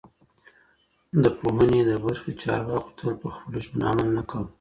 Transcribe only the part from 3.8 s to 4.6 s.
عمل نه کاوه.